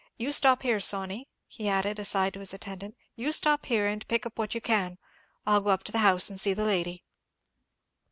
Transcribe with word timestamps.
"You 0.17 0.31
stop 0.31 0.63
here, 0.63 0.79
Sawney," 0.79 1.29
he 1.45 1.69
added, 1.69 1.99
aside 1.99 2.33
to 2.33 2.39
his 2.39 2.55
attendant; 2.55 2.95
"you 3.15 3.31
stop 3.31 3.67
here, 3.67 3.85
and 3.85 4.07
pick 4.07 4.25
up 4.25 4.39
what 4.39 4.55
you 4.55 4.59
can. 4.59 4.97
I'll 5.45 5.61
go 5.61 5.69
up 5.69 5.83
to 5.83 5.91
the 5.91 5.99
house 5.99 6.27
and 6.27 6.39
see 6.39 6.55
the 6.55 6.65
lady." 6.65 7.03